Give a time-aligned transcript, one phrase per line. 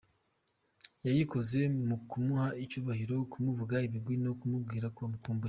[1.05, 5.39] Yayikoze mu kumuha icyubahiro, kumuvuga ibigwi no kumubwira ko amukumbuye.